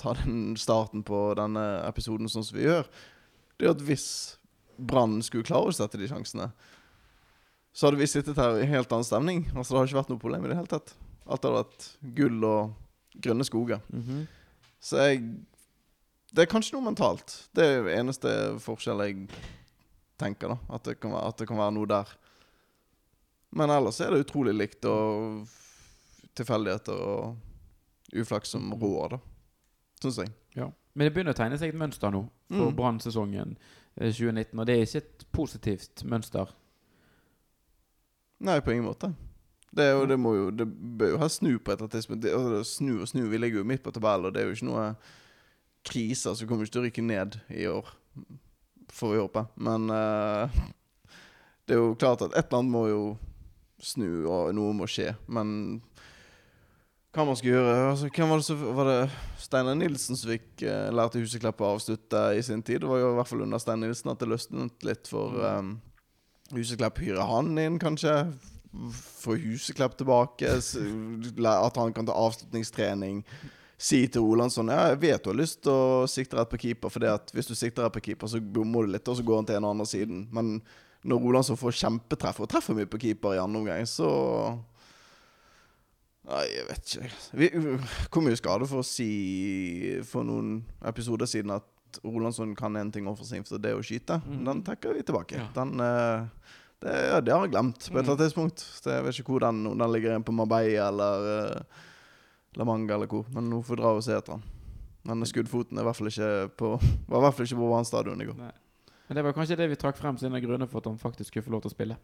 [0.00, 2.86] ta den starten på denne episoden sånn som vi gjør.
[3.58, 4.06] Det er at hvis
[4.80, 6.48] Brann skulle klare å sette de sjansene,
[7.76, 9.42] så hadde vi sittet her i helt annen stemning.
[9.52, 10.94] Altså Det hadde ikke vært noe problem i det hele tatt.
[11.30, 12.72] Alt hadde vært gull og
[13.16, 13.80] grønne skoger.
[14.80, 15.24] Så jeg
[16.32, 17.48] Det er kanskje noe mentalt.
[17.52, 18.30] Det er den eneste
[18.62, 19.24] forskjell jeg
[20.20, 20.58] tenker, da.
[20.76, 22.12] At det kan være, at det kan være noe der.
[23.50, 25.42] Men ellers er det utrolig likt, og
[26.38, 29.18] tilfeldigheter og uflaks som rår, da.
[30.04, 30.30] Syns jeg.
[30.54, 30.68] Ja.
[30.94, 32.76] Men det begynner å tegne seg et mønster nå for Mm.
[32.78, 33.56] Brann-sesongen
[33.96, 36.50] eh, 2019, og det er ikke et positivt mønster.
[38.40, 39.12] Nei, på ingen måte.
[39.76, 42.26] Det, jo, det, må jo, det bør jo ha snu på et eller annet tidspunkt.
[42.26, 43.22] Altså, snu og snu.
[43.30, 44.86] Vi ligger jo midt på tabellen, og det er jo ikke noe
[45.86, 47.92] kriser, så vi kommer ikke til å rykke ned i år.
[48.90, 49.44] Får vi håpe.
[49.62, 50.60] Men uh,
[51.66, 53.04] det er jo klart at et eller annet må jo
[53.80, 55.12] snu, og noe må skje.
[55.30, 55.78] Men
[57.14, 58.98] hva man skal gjøre altså, Hvem var det som Var det
[59.42, 62.84] Steinar Nilsen som fikk uh, lærte Huseklepp å avslutte i sin tid?
[62.84, 65.72] Det var jo i hvert fall under Steinar Nilsen at det løsnet litt for um,
[66.54, 66.98] Huseklepp.
[67.02, 68.14] Hyre han inn, kanskje?
[69.20, 70.52] Få Huseklepp tilbake?
[70.54, 73.24] At han kan ta avslutningstrening?
[73.80, 76.92] Si til Rolandsson Ja, jeg vet du har lyst til å sikte rett på keeper,
[76.92, 79.48] for hvis du sikter rett på keeper, så bommer du litt, og så går han
[79.48, 80.26] til en annen siden.
[80.36, 80.58] Men
[81.00, 84.10] når Rolandsson får kjempetreff, og treffer mye på keeper i andre omgang, så
[86.30, 87.06] Nei, jeg vet ikke.
[87.40, 87.46] Vi
[88.12, 89.08] kom jo i skade for å si
[90.06, 94.20] for noen episoder siden at Rolandsson kan én ting offensivt, og det å skyte.
[94.28, 94.42] Mm.
[94.46, 95.40] Den trekker vi tilbake.
[95.40, 95.48] Ja.
[95.56, 96.28] Den eh,
[96.80, 98.64] det, ja, det har jeg glemt på et eller annet tidspunkt.
[98.84, 101.84] Det, jeg vet ikke hvor den, den ligger inn på Marbella eller uh,
[102.56, 103.26] La Manga eller hvor.
[103.34, 104.46] Men nå får dra og se etter den.
[105.08, 107.88] Men skuddfoten er i hvert fall ikke på var i hvert fall ikke på Brann
[107.88, 108.40] stadion i går.
[108.40, 108.54] Nei.
[109.08, 110.98] Men det var kanskje det vi trakk frem siden en av grunnene for at han
[111.00, 111.96] faktisk skulle få lov til å spille.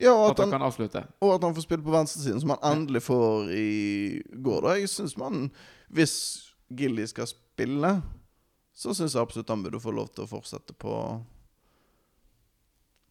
[0.00, 1.02] Ja, og At at han kan avslutte.
[1.20, 4.62] og at han får spille på venstresiden, som han endelig får i går.
[4.64, 5.50] da Jeg synes man,
[5.88, 6.14] Hvis
[6.70, 8.02] Gilly skal spille,
[8.72, 10.94] så syns jeg absolutt han burde få lov til å fortsette på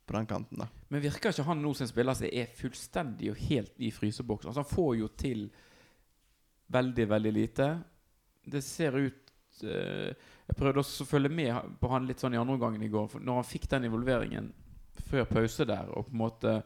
[0.09, 3.41] På den kanten da Men virker ikke han nå som spiller som er fullstendig og
[3.45, 4.47] helt i fryseboks?
[4.49, 5.43] Altså Han får jo til
[6.73, 7.67] veldig, veldig lite.
[8.41, 12.41] Det ser ut uh, Jeg prøvde også å følge med på han litt sånn i
[12.41, 13.19] andre omgangen i går.
[13.21, 14.49] Når han fikk den involveringen
[15.11, 16.59] før pause der, og på en måte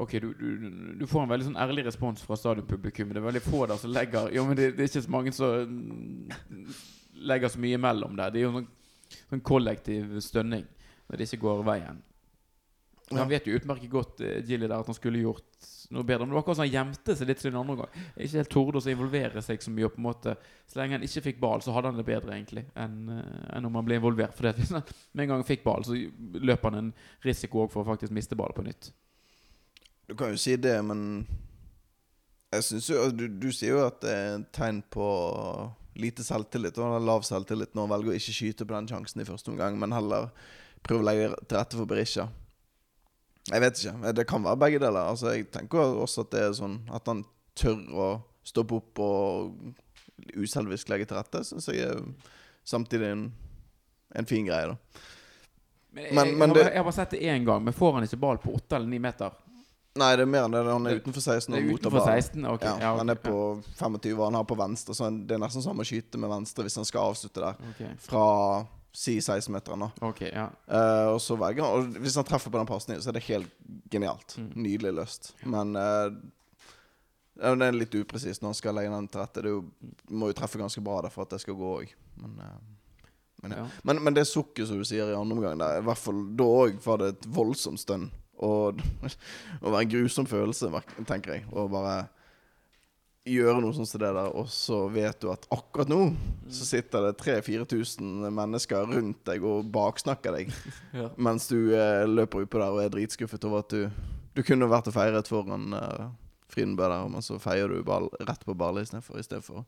[0.00, 3.10] Ok, du, du, du får en veldig sånn ærlig respons fra stadionpublikum.
[3.12, 5.34] Det er veldig få der som legger Jo, men det, det er ikke så mange
[5.36, 5.74] som
[7.28, 8.32] legger så mye imellom der.
[8.32, 8.70] Det er jo sånn,
[9.26, 10.64] sånn kollektiv stønning
[11.10, 12.00] når det ikke går veien.
[13.16, 13.22] Ja.
[13.22, 16.24] Han vet jo utmerket godt eh, Gilly der at han skulle gjort noe bedre.
[16.24, 18.00] Men det var akkurat som han gjemte seg litt til den andre gang.
[18.16, 19.90] Ikke helt torde å involvere seg så mye.
[19.92, 20.36] På en måte
[20.70, 23.68] Så lenge han ikke fikk ball, så hadde han det bedre egentlig enn eh, enn
[23.68, 24.34] om han ble involvert.
[24.38, 25.98] For hvis med en gang han fikk ball, så
[26.40, 26.90] løp han en
[27.26, 28.92] risiko for å faktisk miste ballen på nytt.
[30.08, 31.26] Du kan jo si det, men
[32.52, 35.06] jeg synes jo du, du sier jo at det er et tegn på
[36.00, 39.28] lite selvtillit og lav selvtillit når han velger å ikke skyte på den sjansen i
[39.28, 40.30] første omgang, men heller
[40.84, 42.26] prøve å legge til rette for Berisha.
[43.50, 44.12] Jeg vet ikke.
[44.14, 45.08] Det kan være begge deler.
[45.10, 47.24] Altså, jeg tenker også at det er sånn at han
[47.58, 48.10] tør å
[48.46, 49.72] stoppe opp og
[50.38, 51.42] uselvisk legge til rette.
[51.46, 52.02] Syns jeg er
[52.64, 53.24] samtidig en,
[54.14, 54.76] en fin greie, da.
[55.92, 57.92] Men, jeg, Men- jeg, men det- jeg har bare sett det én gang, men får
[57.94, 59.30] han ikke ball på åtte eller ni meter?
[59.94, 60.62] Nei, det er mer enn det.
[60.64, 62.22] Han er utenfor 16 og mottar ballen.
[62.22, 62.46] 16?
[62.48, 62.62] Ok.
[62.64, 65.60] Ja, ja, han er på 25, og han har på venstre, så det er nesten
[65.62, 67.58] som å skyte med venstre hvis han skal avslutte der.
[67.74, 67.90] Okay.
[68.00, 68.22] Fra
[68.92, 70.50] si 16-meteren, nå Ok, ja.
[70.68, 73.24] Uh, og så velger han Og hvis han treffer på den pasningen, så er det
[73.30, 73.52] helt
[73.92, 74.36] genialt.
[74.36, 74.50] Mm.
[74.66, 75.32] Nydelig løst.
[75.48, 76.12] Men uh,
[77.32, 79.44] det er litt upresist når han skal legge den til rette.
[79.44, 81.94] Det er må jo treffe ganske bra der for at det skal gå òg.
[82.20, 83.06] Men, uh,
[83.42, 83.62] men, ja.
[83.64, 83.68] ja.
[83.88, 86.48] men, men det sukket som du sier i andre omgang, der, i hvert fall da
[86.66, 88.10] òg var det et voldsomt stønn.
[88.42, 88.80] Og
[89.62, 90.68] var en grusom følelse,
[91.08, 91.48] tenker jeg.
[91.52, 92.02] Og bare
[93.28, 96.00] gjøre noe sånt som det der, og så vet du at akkurat nå
[96.50, 100.50] så sitter det 3000-4000 mennesker rundt deg og baksnakker deg.
[100.92, 101.06] Ja.
[101.16, 103.86] Mens du eh, løper utpå der og er dritskuffet over at du
[104.36, 106.04] Du kunne vært og feiret foran eh,
[106.52, 109.16] Frydenbø der, men så feier du ball, rett på ballet istedenfor.
[109.20, 109.64] Istedenfor å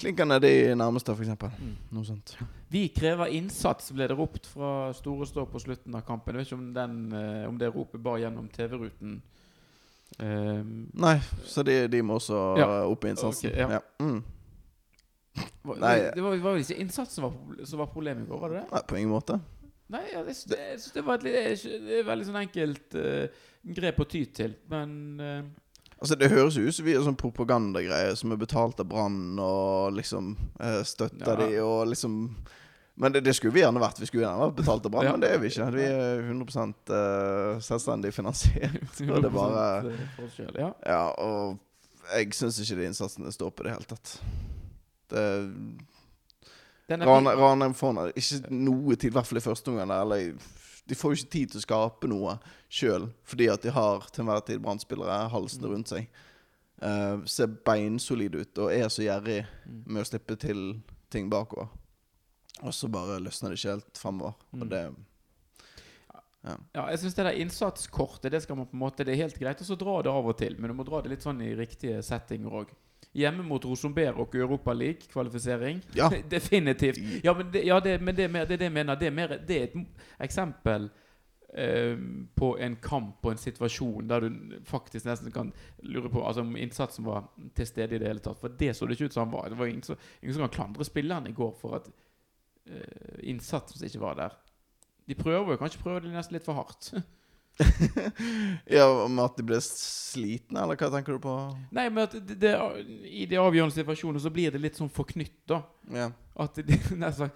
[0.00, 1.32] klinke ned de nærmeste, f.eks.
[1.32, 1.70] Mm.
[1.96, 2.34] Noe sånt.
[2.72, 6.36] Vi krever innsats, ble det ropt fra Store Stå på slutten av kampen.
[6.36, 9.16] Jeg vet ikke om, den, eh, om det ropet bare gjennom TV-ruten.
[10.18, 12.68] Um, Nei, så de, de må også Ja.
[12.88, 13.50] opp i innsatsen.
[13.50, 13.78] Okay, ja.
[13.78, 13.80] ja.
[14.00, 14.22] Mm.
[15.76, 15.96] Nei.
[16.14, 18.62] det var, var vel ikke innsatsen som var, som var problemet i går, var det
[18.62, 18.68] det?
[18.72, 19.36] Nei, på ingen måte.
[19.92, 20.62] Nei, jeg syns det,
[20.96, 23.44] det var et det det er veldig sånn enkelt uh,
[23.76, 25.44] grep å ty til, men uh,
[25.96, 29.38] Altså Det høres jo ut som vi er sånn propagandagreier som er betalt av Brann
[29.40, 31.36] og liksom uh, støtter Ja.
[31.46, 32.18] de og liksom
[32.96, 33.98] Men det, det skulle vi gjerne vært.
[34.00, 35.12] Vi skulle gjerne vært betalt av Brann, Ja.
[35.12, 35.66] men det er vi ikke.
[35.74, 39.00] Vi er 100% eh, selvstendig finansiert.
[39.12, 40.70] Og det bare 100% for oss selv, ja.
[40.86, 41.58] Ja, og
[42.14, 44.14] jeg syns ikke de innsatsene står på i det hele tatt.
[45.12, 45.24] Det
[46.88, 49.90] Ranheim nå ikke noe tid, i hvert fall i første omgang.
[49.90, 50.36] Eller
[50.86, 52.36] de får jo ikke tid til å skape noe
[52.72, 56.06] sjøl, fordi at de har til enhver tid Brann-spillere halsen rundt seg.
[56.76, 59.82] Uh, ser beinsolide ut og er så gjerrig Mm.
[59.86, 60.80] med å slippe til
[61.10, 61.68] ting bakover.
[62.62, 64.32] Og så bare løsner det ikke helt fremover.
[64.52, 64.62] Mm.
[64.62, 64.82] Og det
[66.46, 69.38] Ja, jeg synes det der innsatskortet Det skal man på en måte Det er helt
[69.40, 71.40] greit å så dra det av og til, men du må dra det litt sånn
[71.42, 72.70] i riktige settinger òg.
[73.16, 75.80] Hjemme mot Rosenberg og Europa League-kvalifisering.
[75.96, 76.10] Ja.
[76.36, 77.00] Definitivt.
[77.24, 78.98] Ja, men det, ja, det, men det, mer- det er det jeg mener.
[79.00, 80.88] Det er, mer, det er et eksempel
[81.56, 81.96] eh,
[82.36, 85.50] på en kamp og en situasjon der du faktisk nesten kan
[85.82, 88.38] lure på altså, om innsatsen var til stede i det hele tatt.
[88.42, 89.48] For det så det ikke ut som han var.
[89.50, 91.90] Det var ingen som, ingen som kan klandre spillerne i går for at
[92.66, 94.36] eh, som ikke var der.
[95.06, 96.90] De prøver jo kanskje prøver de nesten litt for hardt.
[98.66, 101.34] ja, Med at de ble slitne, eller hva tenker du på?
[101.76, 102.52] Nei, men at det, det,
[103.08, 105.62] i de avgjørende situasjonene så blir det litt sånn forknytt, da.
[105.94, 106.10] Ja.
[106.42, 107.32] At de, nesten,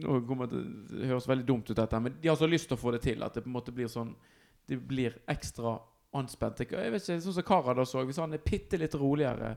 [0.00, 0.62] Nå kommer det
[0.92, 3.02] det høres veldig dumt ut, dette, men de har så lyst til å få det
[3.04, 3.24] til.
[3.24, 4.14] At det på en måte blir sånn
[4.68, 5.76] De blir ekstra
[6.16, 6.62] anspent.
[6.64, 8.08] Jeg vet ikke, Sånn som Karadas òg.
[8.08, 9.56] Hvis han er bitte litt roligere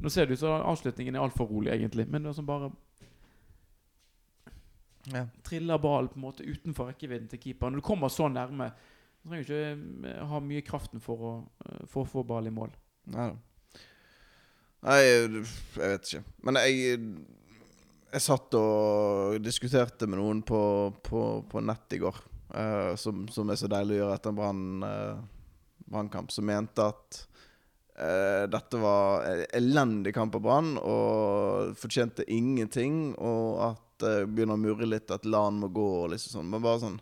[0.00, 2.70] Nå ser det ut som avslutningen er altfor rolig, egentlig, men det er sånn bare
[5.14, 5.26] ja.
[5.46, 7.70] triller ballen på en måte utenfor rekkevidden til keeper.
[7.70, 8.70] Når du kommer så nærme,
[9.20, 11.32] så trenger du ikke eh, ha mye kraften for å,
[11.66, 12.72] eh, for å få ball i mål.
[13.14, 13.30] Nei.
[14.80, 15.44] Nei, jeg
[15.76, 16.24] vet ikke.
[16.46, 17.00] Men jeg
[18.10, 20.60] Jeg satt og diskuterte med noen på,
[21.06, 22.16] på, på nett i går,
[22.56, 25.20] uh, som, som er så deilig å gjøre etter en brann, uh,
[25.86, 27.20] brannkamp, som mente at
[28.00, 34.62] uh, dette var en elendig kamp av Brann og fortjente ingenting, og at begynner å
[34.62, 36.48] murre litt at LAN må gå og liksom sånn.
[36.52, 37.00] Men bare sånn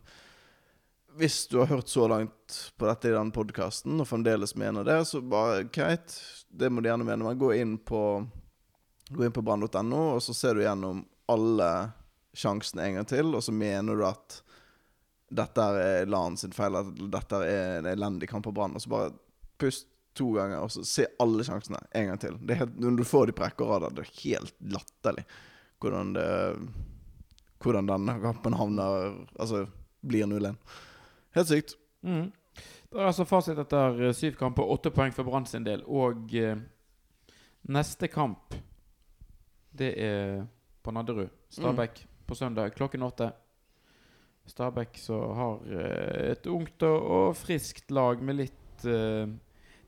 [1.19, 5.01] hvis du har hørt så langt på dette i den podkasten og fremdeles mener det,
[5.09, 6.15] så bare greit.
[6.49, 7.25] Det må du gjerne mene.
[7.25, 8.03] Men gå inn på
[9.09, 10.99] Gå inn på brann.no, og så ser du gjennom
[11.33, 11.69] alle
[12.37, 14.43] sjansene en gang til, og så mener du at
[15.33, 18.77] dette er LAN sin feil, at dette er en elendig kamp på Brann.
[18.77, 19.15] Og så bare
[19.61, 22.37] pust to ganger, og så se alle sjansene en gang til.
[22.53, 25.25] Helt, når du får de på rekke og rad, det er helt latterlig
[25.81, 26.29] hvordan det
[27.59, 29.65] Hvordan denne kampen havner Altså
[30.07, 30.55] blir 0-1.
[31.35, 31.75] Helt sykt.
[32.07, 32.29] Mm.
[32.89, 35.83] Det er altså fasit etter eh, syv kamper, åtte poeng for Brann sin del.
[35.85, 36.55] Og eh,
[37.69, 38.55] neste kamp,
[39.75, 40.47] det er
[40.83, 41.35] på Nadderud.
[41.53, 43.33] Stabæk på søndag klokken åtte.
[44.49, 49.27] Stabæk som har eh, et ungt og friskt lag med litt eh,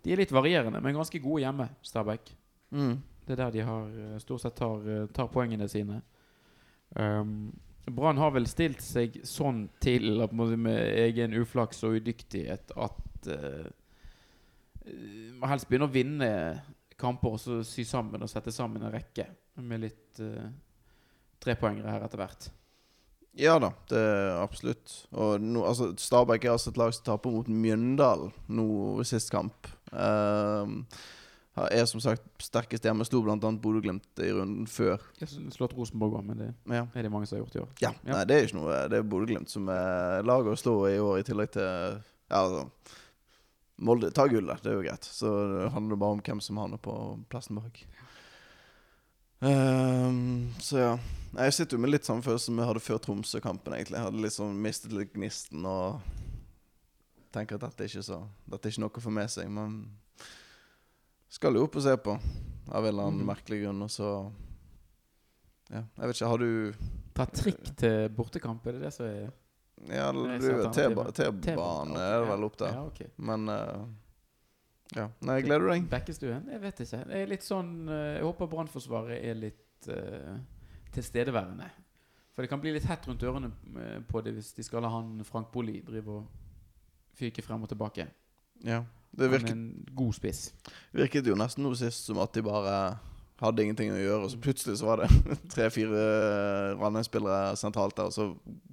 [0.01, 2.35] De er litt varierende, men ganske gode hjemme, Stabæk.
[2.73, 2.99] Mm.
[3.27, 6.01] Det er der de har, eh, stort sett tar, eh, tar poengene sine.
[6.97, 7.53] Um,
[7.91, 13.69] Brann har vel stilt seg sånn til at med egen uflaks og udyktighet at uh,
[15.39, 16.31] må helst begynner å vinne
[17.01, 19.27] kamper og så sy sammen og sette sammen en rekke
[19.63, 20.51] med litt uh,
[21.43, 22.51] trepoengere her etter hvert.
[23.39, 24.95] Ja da, det er absolutt.
[25.15, 28.67] Og no, altså, Stabæk er altså et lag som taper mot Mjøndalen nå
[29.07, 29.71] sist kamp.
[29.93, 30.83] Uh,
[31.57, 33.05] er som sagt sterkest hjemme.
[33.05, 33.35] Slo bl.a.
[33.37, 35.01] Bodø-Glimt i runden før.
[35.19, 36.87] Har slått Rosenborg òg, men det Ja.
[36.95, 37.69] er det mange som har gjort i år.
[37.81, 38.13] Ja, Ja.
[38.15, 41.19] Nei, det er ikke noe Det er Bodø-Glimt som er laget å slå i år,
[41.19, 42.71] i tillegg til Ja, altså
[43.83, 45.03] Molde tar gullet, det er jo greit.
[45.09, 45.27] Så
[45.65, 46.93] det handler bare om hvem som havner på
[47.31, 47.79] plassen bak.
[49.41, 50.99] Um, så ja.
[51.39, 53.73] Jeg sitter jo med litt samme følelse som jeg hadde før Tromsø-kampen.
[53.73, 56.01] egentlig Jeg hadde liksom mistet litt gnisten og
[57.33, 58.19] tenker at dette er ikke så
[58.51, 59.79] Dette er ikke noe få med seg, men
[61.31, 62.15] skal jo opp og se på
[62.71, 63.31] av en eller annen mm.
[63.31, 64.11] merkelig grunn, og så
[65.71, 66.51] Ja, jeg vet ikke, har du
[67.15, 69.31] Ta trikk til bortekamp, er det det som er
[69.91, 72.75] Ja, T-bane, er det vel opp der.
[72.77, 73.11] Ja, okay.
[73.17, 73.87] Men uh,
[74.97, 75.07] Ja.
[75.23, 75.87] Nei, gleder du deg?
[75.91, 76.49] Bekkestuen?
[76.51, 77.05] Jeg vet ikke.
[77.07, 80.35] Det er litt sånn eh, Jeg håper Brannforsvaret er litt uh,
[80.95, 81.69] tilstedeværende.
[82.35, 83.51] For det kan bli litt hett rundt ørene
[84.09, 88.07] på det hvis de skal la han Frank Bolli drive og fyke frem og tilbake.
[88.67, 88.83] Ja.
[89.13, 90.53] Det Han er virket, en god spiss.
[90.95, 92.99] virket jo nesten noe sist som at de bare
[93.41, 95.09] hadde ingenting å gjøre, og så plutselig så var det
[95.55, 96.03] tre-fire
[96.79, 98.27] Ranheim-spillere sentralt der, og så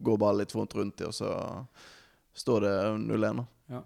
[0.04, 1.32] går ballen litt vondt rundt dem, og så
[2.38, 2.73] står det
[3.08, 3.45] 0-1.
[3.71, 3.82] Ja.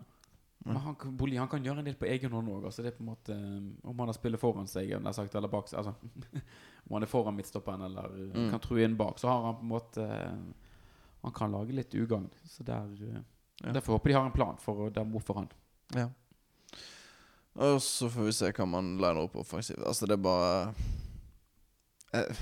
[0.66, 2.66] Men han, kan- Bolli han kan gjøre en del på egen hånd òg.
[2.70, 5.34] Altså det er på en måte eh, Om han har spillet foran seg eller, sagt,
[5.34, 5.96] eller bak altså,
[6.86, 8.50] Om han er foran midtstopperen eller eh, Mm.
[8.52, 10.36] kan true inn bak, så har han på en måte eh,
[11.24, 12.30] Han kan lage litt ugagn.
[12.46, 12.92] Så der
[13.64, 13.72] Ja.
[13.74, 15.50] Derfor håper de har en plan for å demme opp for han.
[15.98, 16.08] Ja.
[17.56, 19.82] Og så får vi se hva man liner opp offensivt.
[19.84, 20.74] Altså, det er bare
[22.14, 22.36] eh,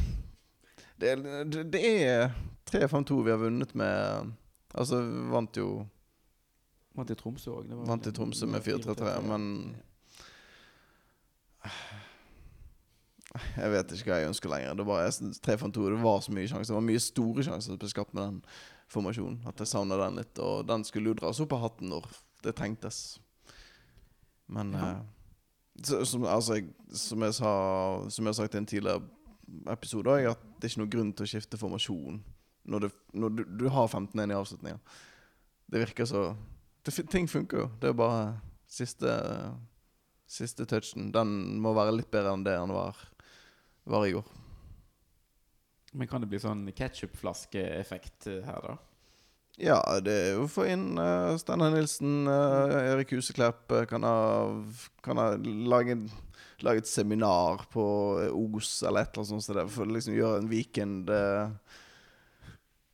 [1.00, 1.16] Det
[1.52, 2.30] det- det er
[2.70, 4.34] 3-5-2 vi har vunnet med
[4.76, 5.88] Altså, vi vant jo
[6.96, 7.70] Vant i Tromsø òg.
[7.88, 9.76] Vant i Tromsø med 4-3-3, men
[13.58, 14.74] Jeg vet ikke hva jeg ønsker lenger.
[14.80, 15.12] Det var jeg
[15.46, 16.72] 3-5-2 Det var så mye sjanser.
[16.74, 18.40] Det var mye store sjanser som ble skapt med den
[18.90, 19.40] formasjonen.
[19.48, 20.40] At jeg savna den litt.
[20.42, 22.08] Og den skulle jo dras opp av hatten når
[22.44, 23.20] det trengtes.
[24.50, 24.90] Men Ja.
[24.98, 27.54] eh, som, altså, jeg, som, jeg sa,
[28.10, 29.02] som jeg har sagt i en tidligere
[29.72, 32.20] episode, òg, at det er ikke noen grunn til å skifte formasjon
[32.70, 34.80] når, det, når du, du har 15-1 i avslutninga.
[35.70, 36.24] Det virker så
[36.86, 37.70] det, Ting funker jo.
[37.82, 39.14] Det er bare siste
[40.30, 41.08] Siste touchen.
[41.10, 43.00] Den må være litt bedre enn det den var,
[43.90, 44.28] var i går.
[45.98, 48.76] Men kan det bli sånn ketsjupflaskeeffekt eh, her, da?
[49.60, 54.06] Ja, det er jo å få inn uh, Steinar Nilsen, uh, Erik Huseklepp eh, kan
[54.08, 54.20] ha,
[55.04, 55.98] kan ha lage,
[56.72, 57.84] et seminar på
[58.32, 59.72] Os eller et eller annet sånt.
[59.76, 61.52] For å liksom gjøre en weekend uh,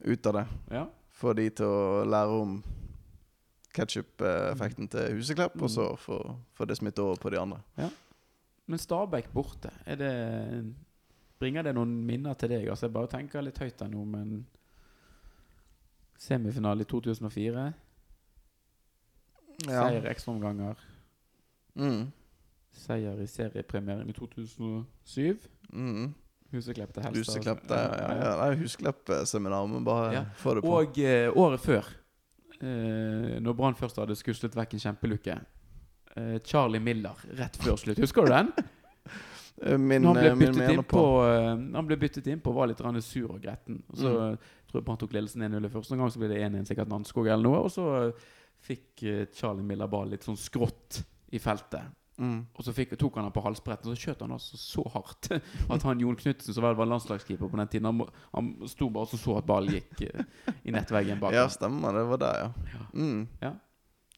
[0.05, 0.45] ut av det.
[0.73, 0.87] Ja.
[1.15, 2.57] Få de til å lære om
[3.75, 6.17] ketsjup-effekten til Huseklepp, og så få
[6.55, 7.61] få det smitte over på de andre.
[8.65, 10.11] Men Stabæk borte, det
[11.35, 12.69] Bringer det noen minner til deg?
[12.71, 14.37] Altså Jeg bare tenker litt høyt her nå, men
[16.17, 17.65] Semifinale i 2004.
[19.65, 20.79] Seier i ekstraomganger.
[21.79, 22.05] Mm.
[22.75, 25.37] Seier i seriepremieren i 2007.
[25.73, 26.13] Mm.
[26.55, 27.35] Huseklepp til Helstad.
[27.35, 30.23] Huseklepp, det ja, ja, ja, Huseklepp-seminar, men bare Ja.
[30.39, 30.73] få det på.
[30.79, 31.87] Og eh, året før,
[32.61, 35.39] eh, når Brann først hadde skuslet vekk en kjempelukke
[36.15, 37.99] eh, Charlie Miller rett før slutt.
[37.99, 38.51] Husker du den?
[39.63, 42.53] Eh, Min, Når han ble byttet min inn på, eh, Han ble byttet inn på
[42.53, 43.83] var litt sur og gretten.
[43.89, 44.37] Og så Mm.
[44.75, 47.45] Tror jeg Brann tok ledelsen 1-0 første gang, så ble det 1-1 sikkert Nannskog eller
[47.45, 47.61] noe.
[47.65, 48.25] Og så eh,
[48.65, 51.03] fikk eh, Charlie Miller ball litt sånn skrått
[51.35, 51.93] i feltet.
[52.15, 52.45] Mm.
[52.55, 55.33] Og så fikk, tok han han på halsbretten, og så skjøt han altså så hardt
[55.73, 59.07] at han Jon Knutsen, som vel var landslagskeeper på den tiden, han, han sto bare
[59.07, 61.95] og så, så at ballen gikk eh, i nettveggen bak Ja, stemmer.
[61.95, 62.73] Det var der, ja.
[62.75, 62.89] Ja.
[62.95, 63.21] Mm.
[63.43, 63.53] Ja.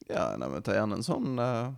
[0.07, 1.75] Ja, nei, men ta gjerne en sånn uh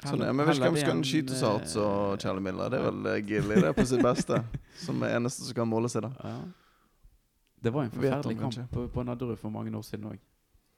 [0.00, 2.44] Sånn, ja, men vet ikke hvem skal som kan skyte så hardt som eh, Charlie
[2.44, 2.72] Miller.
[2.72, 4.38] Det er vel Gilly, det er på sitt beste.
[4.80, 6.10] Som er eneste som kan måle seg, da.
[6.24, 6.38] Ja.
[7.62, 8.66] Det var en forferdelig kamp kanskje.
[8.72, 10.18] på, på Nadderud for mange år siden òg.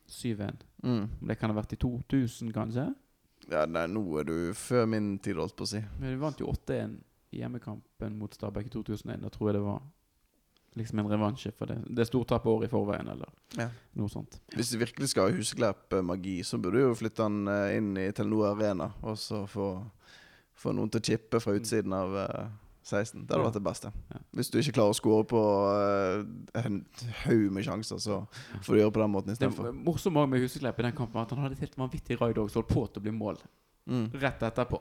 [0.08, 0.62] 7-1.
[0.82, 1.08] Mm.
[1.28, 2.88] Det kan ha vært i 2000, kanskje?
[3.50, 5.80] Ja, nei, nå er du før min tid, holdt på å si.
[6.00, 6.96] Men vi vant jo 8-1
[7.32, 9.22] i hjemmekampen mot Stabæk i 2001.
[9.24, 9.80] Da tror jeg det var
[10.78, 11.78] liksom en revansje for det.
[11.96, 13.68] Det stortapet året i forveien, eller Ja.
[13.98, 14.38] noe sånt.
[14.56, 18.10] Hvis du virkelig skal ha Huseklepp-magi, så burde du jo flytte han eh, inn i
[18.12, 18.90] Telenor Arena.
[19.02, 19.70] Og så få,
[20.54, 22.46] få noen til å chippe fra utsiden av eh,
[22.84, 23.26] 16.
[23.26, 23.92] Det hadde vært det beste.
[24.10, 24.18] Ja.
[24.34, 25.40] Hvis du ikke klarer å score på
[25.70, 26.24] uh,
[26.64, 26.84] en
[27.24, 28.20] haug med sjanser, så
[28.62, 29.72] får du gjøre på den måten Det istedenfor.
[29.72, 32.50] morsomme også med Huseklepp i den kampen at han hadde et helt vanvittig raid og
[32.50, 33.38] holdt på til å bli mål
[33.88, 34.12] Mm.
[34.14, 34.78] rett etterpå.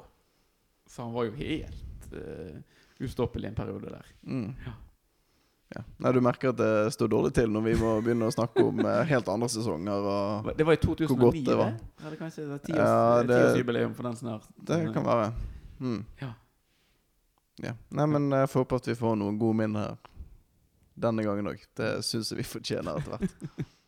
[0.88, 2.60] Så han var jo helt uh,
[3.02, 4.06] ustoppelig en periode der.
[4.28, 4.52] Mm.
[4.66, 4.74] Ja.
[5.74, 5.82] Ja.
[6.04, 8.80] Nei, du merker at det står dårlig til når vi må begynne å snakke om
[8.84, 10.04] eh, helt andre sesonger.
[10.04, 11.72] Og Det var i Hvor 2009, godt det var.
[11.72, 12.06] det?
[12.06, 14.44] Eller kanskje det tiårs, Ja, det- tiårsjubileum for den snart.
[14.68, 15.32] det kan være.
[15.80, 16.02] Mm.
[16.22, 16.34] Ja.
[17.60, 17.76] Ja.
[17.90, 20.00] Nei, men jeg får håpe at vi får noen gode minner her
[21.02, 21.62] denne gangen òg.
[21.78, 23.68] Det syns jeg vi fortjener etter hvert.